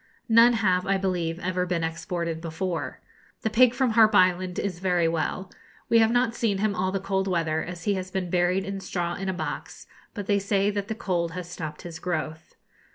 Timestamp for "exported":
1.83-2.41